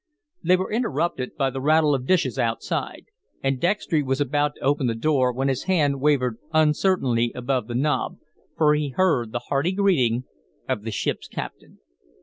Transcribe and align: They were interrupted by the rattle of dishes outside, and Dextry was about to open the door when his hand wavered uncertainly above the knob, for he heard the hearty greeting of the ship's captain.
They 0.43 0.57
were 0.57 0.71
interrupted 0.71 1.35
by 1.37 1.51
the 1.51 1.61
rattle 1.61 1.93
of 1.93 2.07
dishes 2.07 2.39
outside, 2.39 3.05
and 3.43 3.61
Dextry 3.61 4.01
was 4.01 4.19
about 4.19 4.55
to 4.55 4.61
open 4.61 4.87
the 4.87 4.95
door 4.95 5.31
when 5.31 5.47
his 5.47 5.65
hand 5.65 6.01
wavered 6.01 6.39
uncertainly 6.53 7.31
above 7.35 7.67
the 7.67 7.75
knob, 7.75 8.17
for 8.57 8.73
he 8.73 8.89
heard 8.97 9.31
the 9.31 9.45
hearty 9.49 9.73
greeting 9.73 10.23
of 10.67 10.81
the 10.85 10.91
ship's 10.91 11.27
captain. 11.27 11.81